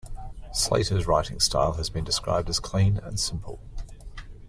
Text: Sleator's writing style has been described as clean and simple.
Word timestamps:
Sleator's 0.51 1.05
writing 1.05 1.39
style 1.39 1.73
has 1.73 1.91
been 1.91 2.03
described 2.03 2.49
as 2.49 2.59
clean 2.59 2.97
and 2.97 3.19
simple. 3.19 3.59